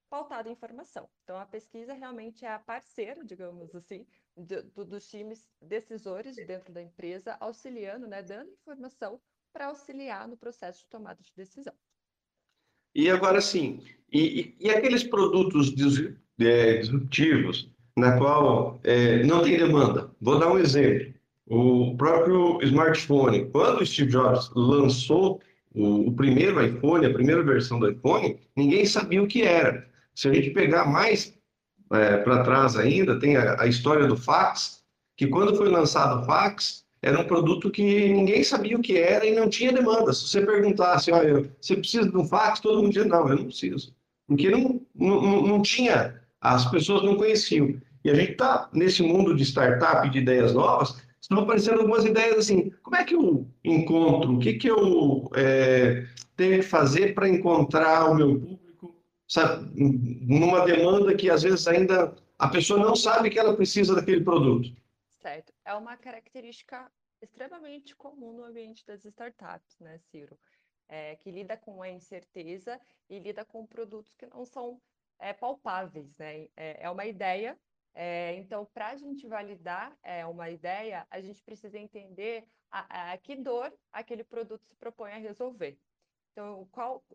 [0.09, 1.09] pautada em informação.
[1.23, 4.05] Então, a pesquisa realmente é a parceira, digamos assim,
[4.35, 9.21] do, do, dos times decisores dentro da empresa, auxiliando, né, dando informação
[9.53, 11.73] para auxiliar no processo de tomada de decisão.
[12.93, 13.79] E agora sim,
[14.11, 15.73] e, e, aqueles produtos
[16.39, 20.11] é, disruptivos na qual é, não tem demanda?
[20.19, 21.13] Vou dar um exemplo.
[21.47, 25.41] O próprio smartphone, quando Steve Jobs lançou
[25.73, 29.87] o, o primeiro iPhone, a primeira versão do iPhone, ninguém sabia o que era.
[30.13, 31.33] Se a gente pegar mais
[31.93, 34.83] é, para trás ainda, tem a, a história do fax,
[35.15, 39.25] que quando foi lançado o fax, era um produto que ninguém sabia o que era
[39.25, 40.13] e não tinha demanda.
[40.13, 43.45] Se você perguntasse, olha, você precisa de um fax, todo mundo dizia, não, eu não
[43.45, 43.93] preciso.
[44.27, 47.75] Porque não, não, não tinha, as pessoas não conheciam.
[48.03, 52.37] E a gente está nesse mundo de startup, de ideias novas, estão aparecendo algumas ideias
[52.37, 57.29] assim, como é que eu encontro, o que, que eu é, tenho que fazer para
[57.29, 58.95] encontrar o meu público,
[59.27, 64.23] sabe, numa demanda que às vezes ainda a pessoa não sabe que ela precisa daquele
[64.23, 64.71] produto.
[65.21, 65.53] Certo.
[65.63, 70.37] É uma característica extremamente comum no ambiente das startups, né, Ciro?
[70.87, 74.81] É, que lida com a incerteza e lida com produtos que não são
[75.19, 76.47] é, palpáveis, né?
[76.55, 77.57] É, é uma ideia.
[77.93, 83.17] É, então, para a gente validar é, uma ideia, a gente precisa entender a, a,
[83.17, 85.77] que dor aquele produto se propõe a resolver.
[86.31, 87.05] Então, qual,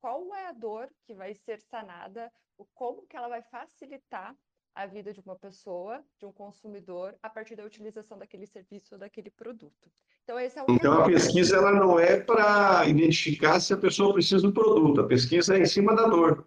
[0.00, 2.32] qual é a dor que vai ser sanada,
[2.74, 4.36] como que ela vai facilitar
[4.82, 8.98] a vida de uma pessoa, de um consumidor, a partir da utilização daquele serviço ou
[8.98, 9.90] daquele produto.
[10.24, 14.14] Então, esse é o então a pesquisa ela não é para identificar se a pessoa
[14.14, 16.46] precisa do produto, a pesquisa é em cima da dor.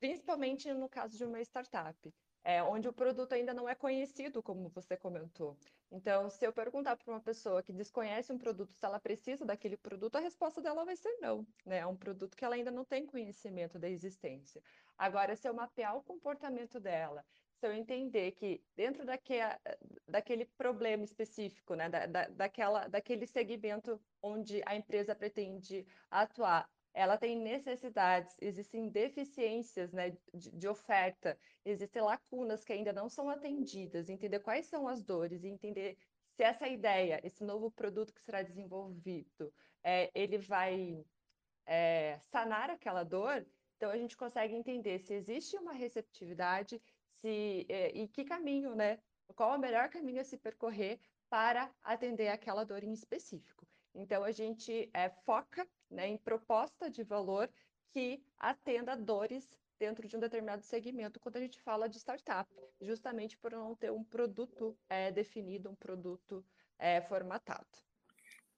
[0.00, 2.12] Principalmente no caso de uma startup
[2.46, 5.56] é, onde o produto ainda não é conhecido, como você comentou.
[5.90, 9.76] Então, se eu perguntar para uma pessoa que desconhece um produto se ela precisa daquele
[9.76, 11.44] produto, a resposta dela vai ser não.
[11.64, 11.78] Né?
[11.78, 14.62] É um produto que ela ainda não tem conhecimento da existência.
[14.96, 17.24] Agora, se eu mapear o comportamento dela,
[17.56, 19.04] se eu entender que dentro
[20.06, 27.18] daquele, problema específico, né, da, da, daquela, daquele segmento onde a empresa pretende atuar, ela
[27.18, 34.08] tem necessidades, existem deficiências né, de, de, oferta, existem lacunas que ainda não são atendidas,
[34.08, 35.98] entender quais são as dores e entender
[36.34, 39.52] se essa ideia, esse novo produto que será desenvolvido,
[39.84, 41.04] é, ele vai
[41.66, 46.80] é, sanar aquela dor, então a gente consegue entender se existe uma receptividade
[47.20, 48.98] se, é, e que caminho, né?
[49.34, 53.66] Qual o melhor caminho a se percorrer para atender aquela dor em específico.
[53.96, 57.50] Então, a gente é, foca né, em proposta de valor
[57.92, 62.48] que atenda dores dentro de um determinado segmento quando a gente fala de startup,
[62.80, 66.44] justamente por não ter um produto é, definido, um produto
[66.78, 67.66] é, formatado.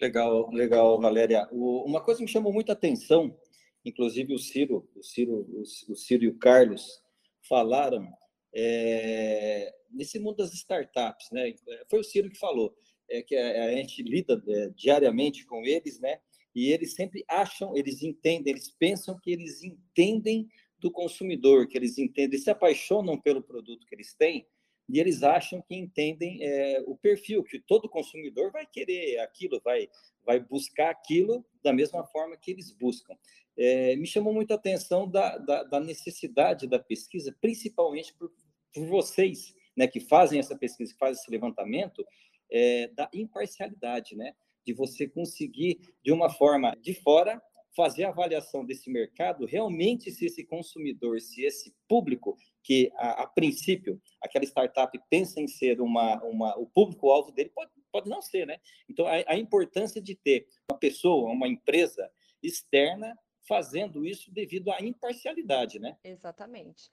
[0.00, 1.48] Legal, legal, Valéria.
[1.50, 3.36] O, uma coisa que me chamou muita atenção,
[3.84, 7.02] inclusive o Ciro, o Ciro, o, o Ciro e o Carlos
[7.48, 8.06] falaram
[8.50, 11.54] É, nesse mundo das startups, né?
[11.90, 12.74] Foi o Ciro que falou,
[13.10, 16.18] é, que a, gente lida é, diariamente com eles, né?
[16.54, 21.98] E eles sempre acham, eles entendem, eles pensam que eles entendem do consumidor, que eles
[21.98, 24.46] entendem, se apaixonam pelo produto que eles têm
[24.88, 29.86] e eles acham que entendem é, o perfil, que todo consumidor vai querer aquilo, vai,
[30.24, 33.14] vai buscar aquilo da mesma forma que eles buscam.
[33.56, 38.32] É, me chamou muito a atenção da, da, da necessidade da pesquisa, principalmente por,
[38.72, 42.02] por, vocês, né, que fazem essa pesquisa, que fazem esse levantamento,
[42.50, 44.34] é, da imparcialidade, né,
[44.64, 47.40] de você conseguir, de uma forma de fora,
[47.74, 53.26] fazer a avaliação desse mercado, realmente se esse consumidor, se esse público que a, a
[53.26, 58.46] princípio aquela startup pensa em ser uma, uma o público-alvo dele, pode, pode não ser,
[58.46, 58.58] né?
[58.90, 62.10] Então, a, a importância de ter uma pessoa, uma empresa
[62.42, 65.96] externa fazendo isso devido à imparcialidade, né?
[66.04, 66.90] Exatamente.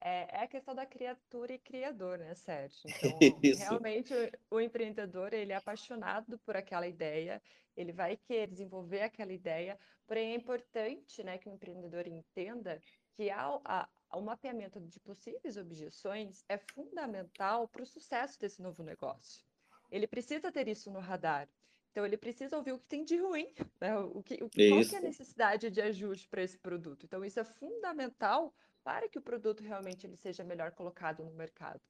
[0.00, 2.88] É, é, a questão da criatura e criador, né, Sérgio?
[3.02, 3.18] Então,
[3.58, 4.14] realmente,
[4.50, 7.42] o, o, empreendedor, ele é apaixonado por aquela ideia,
[7.76, 12.80] ele vai querer desenvolver aquela ideia, porém é importante, né, que o empreendedor entenda
[13.12, 18.82] que ao, a, o mapeamento de possíveis objeções é fundamental para o sucesso desse novo
[18.82, 19.44] negócio.
[19.90, 21.48] Ele precisa ter isso no radar.
[21.90, 23.98] Então, ele precisa ouvir o que tem de ruim, né?
[23.98, 27.04] o que, o, qual que é a necessidade de ajuste para esse produto.
[27.04, 31.80] Então, isso é fundamental para que o produto realmente ele seja melhor colocado no mercado.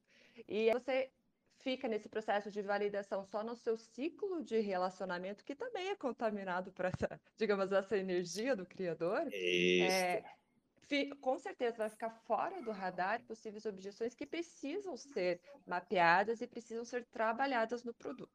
[0.47, 1.11] E você
[1.59, 6.71] fica nesse processo de validação só no seu ciclo de relacionamento, que também é contaminado
[6.71, 9.27] por essa, digamos, essa energia do criador.
[9.83, 10.23] É,
[11.21, 16.83] com certeza vai ficar fora do radar possíveis objeções que precisam ser mapeadas e precisam
[16.83, 18.33] ser trabalhadas no produto.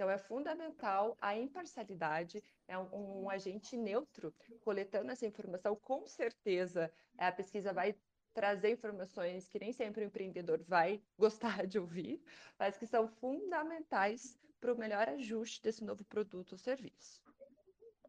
[0.00, 4.32] Então, é fundamental a imparcialidade, é um, um, agente neutro
[4.62, 5.76] coletando essa informação.
[5.76, 7.94] Com certeza, a pesquisa vai
[8.32, 12.18] trazer informações que nem sempre o empreendedor vai gostar de ouvir,
[12.58, 17.20] mas que são fundamentais para o melhor ajuste desse novo produto ou serviço.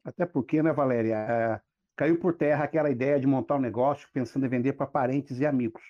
[0.01, 1.61] Até porque, né, Valéria, é,
[1.97, 5.45] caiu por terra aquela ideia de montar um negócio pensando em vender para parentes e
[5.45, 5.83] amigos.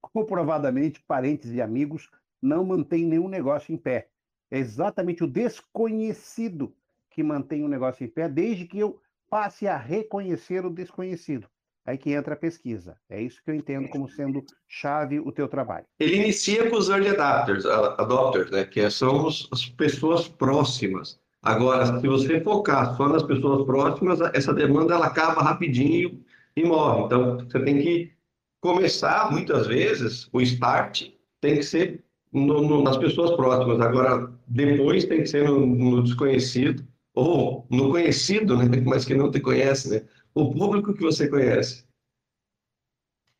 [0.00, 2.08] Comprovadamente, parentes e amigos
[2.40, 4.08] não mantêm nenhum negócio em pé
[4.50, 6.74] é exatamente o desconhecido
[7.10, 11.46] que mantém o negócio em pé, desde que eu passe a reconhecer o desconhecido.
[11.84, 12.96] Aí que entra a pesquisa.
[13.08, 15.86] É isso que eu entendo como sendo chave o teu trabalho.
[15.98, 18.64] Ele inicia com os early adopters, né?
[18.66, 21.18] que são as pessoas próximas.
[21.42, 26.22] Agora, se você focar só nas pessoas próximas, essa demanda ela acaba rapidinho
[26.54, 27.04] e morre.
[27.04, 28.12] Então, você tem que
[28.60, 33.80] começar, muitas vezes, o start tem que ser no, no, nas pessoas próximas.
[33.80, 38.64] Agora, depois tem que ser no, no, desconhecido, ou no conhecido, né?
[38.86, 40.08] mas que não te conhece, né?
[40.34, 41.86] O público que você conhece.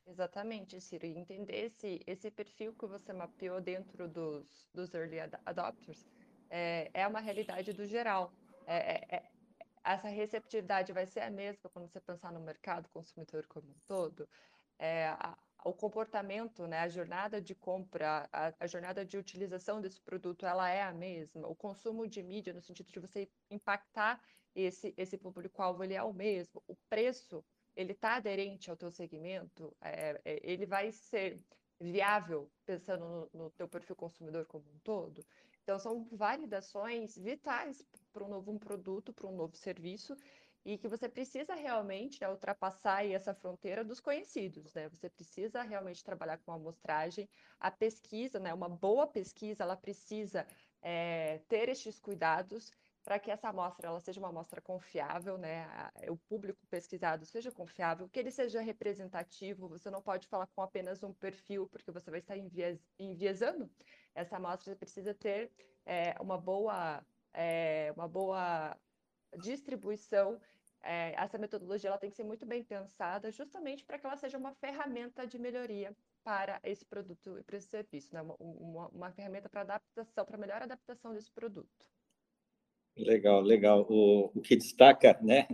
[0.06, 1.06] Exatamente, Ciro.
[1.06, 6.04] E entender esse, esse perfil que você mapeou dentro dos, dos early adopters
[6.50, 8.32] é, é uma realidade do geral.
[8.66, 9.22] É, é, é,
[9.84, 14.28] essa receptividade vai ser a mesma quando você pensar no mercado consumidor como um todo.
[14.78, 15.16] É,
[15.68, 20.70] o comportamento, né, a jornada de compra, a, a, jornada de utilização desse produto, ela
[20.70, 21.46] é a mesma.
[21.46, 24.20] O consumo de mídia, no sentido de você impactar
[24.54, 26.62] esse, esse público-alvo, ele é o mesmo.
[26.66, 27.44] O preço,
[27.76, 31.40] ele está aderente ao teu segmento, é, é, ele vai ser
[31.80, 35.24] viável, pensando no, no teu perfil consumidor como um todo.
[35.62, 40.16] Então, são validações vitais para um novo produto, para um novo serviço,
[40.64, 44.88] e que você precisa realmente né, ultrapassar essa fronteira dos conhecidos, né?
[44.88, 48.52] Você precisa realmente trabalhar com a amostragem, a pesquisa, né?
[48.52, 50.46] Uma boa pesquisa, ela precisa
[50.82, 52.70] é, ter estes cuidados
[53.08, 55.66] para que essa amostra ela seja uma amostra confiável, né?
[56.10, 59.68] O público pesquisado seja confiável, que ele seja representativo.
[59.68, 63.70] Você não pode falar com apenas um perfil, porque você vai estar envies, enviesando.
[64.14, 65.50] Essa amostra precisa ter
[65.86, 68.76] é, uma boa, é, uma boa
[69.36, 70.40] distribuição,
[70.82, 74.38] é, essa metodologia ela tem que ser muito bem pensada, justamente para que ela seja
[74.38, 78.22] uma ferramenta de melhoria para esse produto e para esse serviço, né?
[78.22, 81.86] uma, uma, uma ferramenta para adaptação, para melhor adaptação desse produto.
[82.96, 83.86] Legal, legal.
[83.88, 85.46] O, o que destaca, né,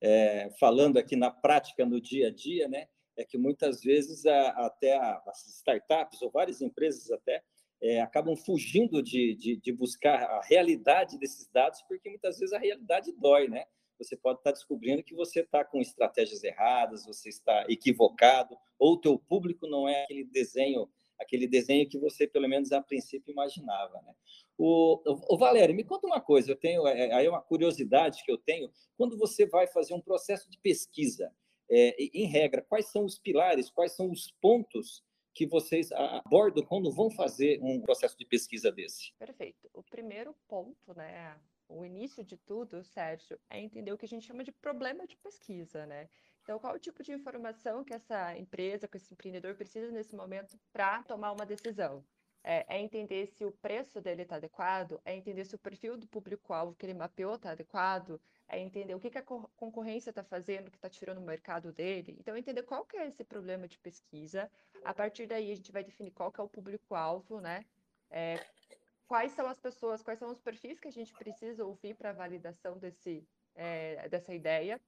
[0.00, 4.48] é, falando aqui na prática, no dia a dia, né, é que muitas vezes a,
[4.66, 7.42] até a, as startups ou várias empresas até
[7.80, 12.58] é, acabam fugindo de, de, de, buscar a realidade desses dados, porque muitas vezes a
[12.58, 13.64] realidade dói, né?
[13.98, 19.00] Você pode estar descobrindo que você está com estratégias erradas, você está equivocado, ou o
[19.00, 24.00] teu público não é aquele desenho, aquele desenho que você, pelo menos a princípio, imaginava,
[24.02, 24.14] né?
[24.56, 25.00] O,
[25.32, 28.38] o, Valério, me conta uma coisa, eu tenho é, aí é uma curiosidade que eu
[28.38, 31.32] tenho, quando você vai fazer um processo de pesquisa,
[31.70, 35.04] é, em regra, quais são os pilares, quais são os pontos
[35.34, 39.12] que vocês abordam quando vão fazer um processo de pesquisa desse?
[39.18, 39.68] Perfeito.
[39.72, 41.36] O primeiro ponto, né,
[41.68, 45.16] o início de tudo, Sérgio, é entender o que a gente chama de problema de
[45.16, 46.08] pesquisa, né?
[46.42, 50.58] Então, qual o tipo de informação que essa empresa, que esse empreendedor precisa nesse momento
[50.72, 52.02] para tomar uma decisão?
[52.42, 56.06] É, é, entender se o preço dele está adequado, é entender se o perfil do
[56.06, 58.18] público-alvo que ele mapeou está adequado,
[58.48, 62.16] é entender o que, que a concorrência está fazendo, que está tirando o mercado dele.
[62.18, 64.50] Então, entender qual que é esse problema de pesquisa.
[64.84, 67.64] A partir daí, a gente vai definir qual que é o público-alvo, né?
[68.10, 68.42] É,
[69.06, 72.14] quais são as pessoas, quais são os perfis que a gente precisa ouvir para a
[72.14, 74.80] validação desse, é, dessa ideia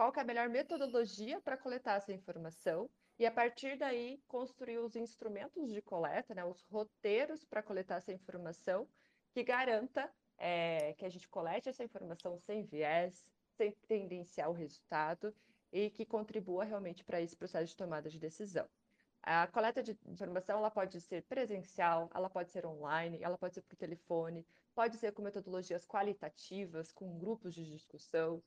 [0.00, 2.88] qual é a melhor metodologia para coletar essa informação
[3.18, 8.12] e a partir daí construir os instrumentos de coleta, né, os roteiros para coletar essa
[8.12, 8.88] informação
[9.32, 10.10] que garanta
[10.40, 13.24] é, que a gente colete essa informação sem viés,
[13.56, 15.34] sem tendenciar o resultado
[15.70, 18.66] e que contribua realmente para esse processo de tomada de decisão.
[19.22, 23.60] A coleta de informação ela pode ser presencial, ela pode ser online, ela pode ser
[23.60, 28.42] por telefone, pode ser com metodologias qualitativas, com grupos de discussão,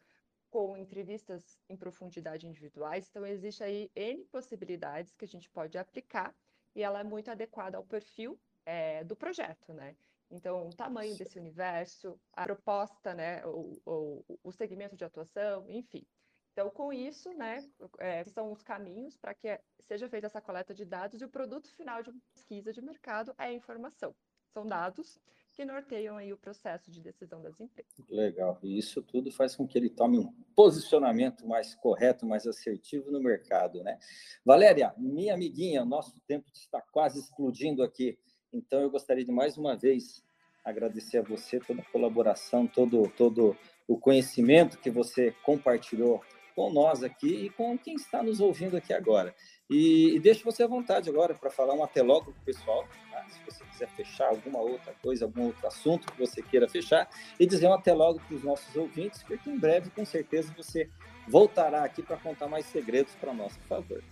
[0.49, 3.07] com entrevistas em profundidade individuais.
[3.07, 6.35] Então, existe aí N possibilidades que a gente pode aplicar
[6.75, 9.95] e ela é muito adequada ao perfil é, do projeto, né?
[10.34, 16.03] Então, o tamanho desse universo, a proposta, né, o, o, o segmento de atuação, enfim.
[16.51, 17.63] Então, com isso, né,
[17.99, 21.69] é, são os caminhos para que seja feita essa coleta de dados e o produto
[21.75, 24.15] final de pesquisa de mercado é a informação.
[24.53, 25.19] São dados
[25.51, 27.93] que norteiam aí o processo de decisão das empresas.
[28.09, 28.57] Legal.
[28.63, 33.19] E isso tudo faz com que ele tome um posicionamento mais correto, mais assertivo no
[33.19, 33.99] mercado, né?
[34.43, 38.17] Valéria, minha amiguinha, nosso tempo está quase explodindo aqui.
[38.53, 40.23] Então eu gostaria de mais uma vez
[40.63, 46.21] agradecer a você toda a colaboração, todo todo o conhecimento que você compartilhou
[46.55, 49.33] com nós aqui e com quem está nos ouvindo aqui agora.
[49.69, 52.87] E, e deixo você à vontade agora para falar um até logo para o pessoal,
[53.11, 53.25] tá?
[53.27, 57.45] se você quiser fechar alguma outra coisa, algum outro assunto que você queira fechar, e
[57.45, 60.89] dizer um até logo para os nossos ouvintes, porque em breve, com certeza, você
[61.27, 64.03] voltará aqui para contar mais segredos para nós, por favor.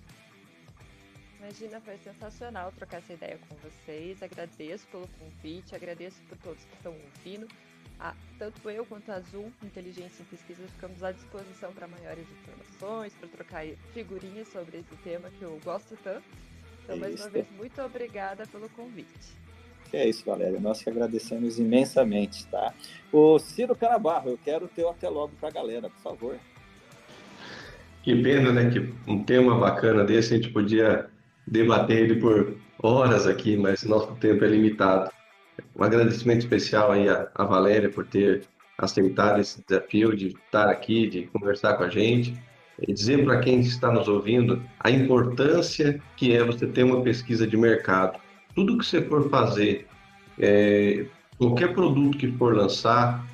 [1.42, 4.22] Imagina, foi sensacional trocar essa ideia com vocês.
[4.22, 7.48] Agradeço pelo convite, agradeço por todos que estão ouvindo.
[8.00, 13.14] Ah, tanto eu quanto a Zoom Inteligência em Pesquisa ficamos à disposição para maiores informações,
[13.14, 16.24] para trocar figurinhas sobre esse tema que eu gosto tanto.
[16.84, 19.36] Então, mais uma vez, muito obrigada pelo convite.
[19.92, 20.60] É isso, Valéria.
[20.60, 22.72] Nós que agradecemos imensamente, tá?
[23.12, 26.40] O Ciro Canabarro, eu quero o teu até logo para a galera, por favor.
[28.04, 28.70] Que pena, né?
[28.70, 31.10] Que um tema bacana desse a gente podia
[31.48, 35.12] debater ele por horas aqui, mas nosso tempo é limitado.
[35.76, 38.44] Um agradecimento especial aí à, Valéria por ter
[38.78, 42.34] aceitado esse desafio de estar aqui, de conversar com a gente
[42.80, 47.46] e dizer para quem está nos ouvindo a importância que é você ter uma pesquisa
[47.46, 48.20] de mercado.
[48.56, 49.88] Tudo que você for fazer,
[50.40, 51.06] é,
[51.38, 53.26] qualquer produto que for lançar,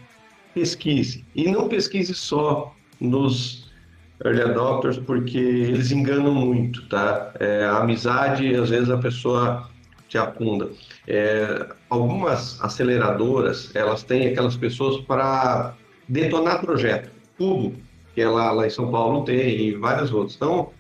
[0.54, 1.24] pesquise.
[1.34, 3.67] E não pesquise só nos
[4.24, 7.32] early adopters, porque eles enganam muito, tá?
[7.40, 9.70] É, a amizade, às vezes a pessoa
[10.08, 10.70] te afunda.
[11.08, 15.76] É, algumas aceleradoras, elas têm aquelas pessoas para
[16.08, 17.12] detonar projeto.
[17.38, 17.76] Tudo
[18.16, 20.36] que ela lá em São Paulo tem e várias outras.
[20.36, 20.72] Então,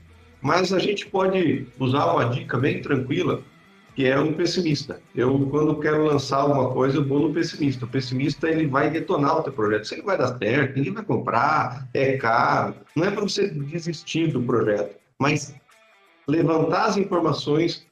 [0.41, 3.41] mas a gente pode usar uma dica bem tranquila,
[3.97, 5.01] que é um pessimista.
[5.15, 7.83] Eu, quando quero lançar alguma coisa, eu vou no pessimista.
[7.83, 9.85] O pessimista, ele vai detonar o teu projeto.
[9.85, 12.75] Você não vai dar certo, ninguém vai comprar, é caro.
[12.95, 15.55] Não é para você desistir do projeto, mas
[16.27, 17.87] levantar as informações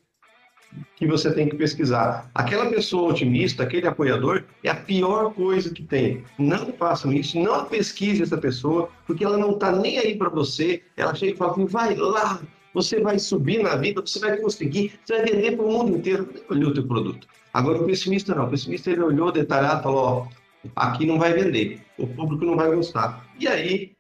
[0.96, 2.30] que você tem que pesquisar.
[2.36, 6.24] Aquela pessoa otimista, aquele apoiador, é a pior coisa que tem.
[6.38, 10.84] Não façam isso, não pesquise essa pessoa, porque ela não está nem aí para você.
[10.96, 12.42] Ela chega e fala assim: vai lá,
[12.76, 16.30] você vai subir na vida, você vai conseguir, você vai vender para o mundo inteiro.
[16.50, 17.28] Olhou o teu produto.
[17.54, 18.46] Agora, o pessimista não.
[18.46, 20.28] O pessimista ele olhou detalhado e falou: ó,
[20.76, 23.26] aqui não vai vender, o público não vai gostar.
[23.40, 23.94] E aí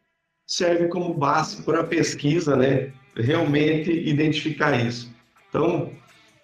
[0.45, 2.91] serve como base para a pesquisa, né?
[3.15, 5.09] Realmente identificar isso.
[5.49, 5.89] Então,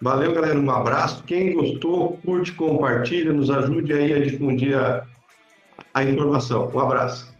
[0.02, 0.58] Valeu, galera.
[0.58, 1.22] Um abraço.
[1.22, 5.06] Quem gostou, curte, compartilha, nos ajude aí a difundir a,
[5.94, 6.68] a informação.
[6.74, 7.32] Um abraço.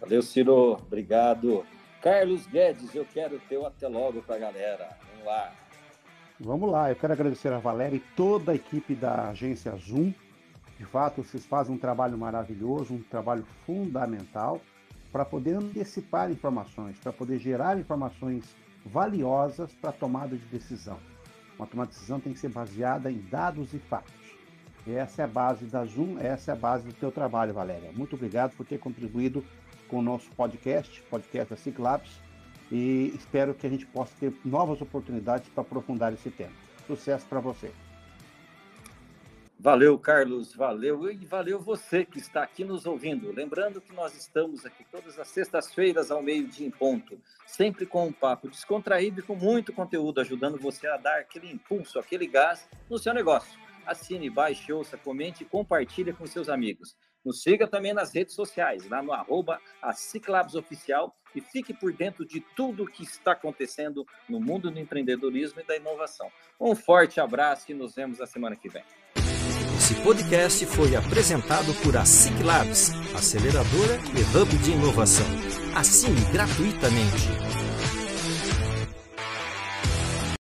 [0.00, 0.74] Valeu, Ciro.
[0.74, 1.66] Obrigado.
[2.02, 4.96] Carlos Guedes, eu quero teu até logo para a galera.
[5.10, 5.52] Vamos lá.
[6.38, 6.90] Vamos lá.
[6.90, 10.12] Eu quero agradecer a Valéria e toda a equipe da agência Zoom.
[10.78, 14.60] De fato, vocês fazem um trabalho maravilhoso, um trabalho fundamental
[15.10, 18.44] para poder antecipar informações, para poder gerar informações
[18.86, 20.98] valiosas para a tomada de decisão.
[21.58, 24.14] Uma tomada de decisão tem que ser baseada em dados e fatos.
[24.86, 27.90] Essa é a base da Zoom, essa é a base do teu trabalho, Valéria.
[27.92, 29.44] Muito obrigado por ter contribuído
[29.88, 32.20] com o nosso podcast, podcast da Ciclabs,
[32.70, 36.52] e espero que a gente possa ter novas oportunidades para aprofundar esse tema.
[36.86, 37.72] Sucesso para você.
[39.60, 41.10] Valeu, Carlos, valeu.
[41.10, 43.32] E valeu você que está aqui nos ouvindo.
[43.32, 48.12] Lembrando que nós estamos aqui todas as sextas-feiras ao meio-dia em ponto, sempre com um
[48.12, 52.98] papo descontraído e com muito conteúdo, ajudando você a dar aquele impulso, aquele gás no
[52.98, 53.58] seu negócio.
[53.84, 56.94] Assine, baixe, ouça, comente e compartilhe com seus amigos.
[57.28, 59.60] Nos siga também nas redes sociais, lá no arroba
[60.54, 65.60] Oficial e fique por dentro de tudo o que está acontecendo no mundo do empreendedorismo
[65.60, 66.30] e da inovação.
[66.58, 68.82] Um forte abraço e nos vemos na semana que vem.
[69.76, 75.26] Esse podcast foi apresentado por a Ciclabs, aceleradora e hub de inovação.
[75.76, 77.67] Assine gratuitamente